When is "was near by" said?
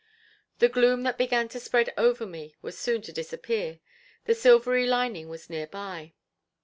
5.29-6.15